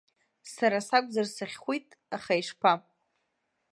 [0.53, 2.73] Сара сакәзар сахьхәит, аха ишԥа.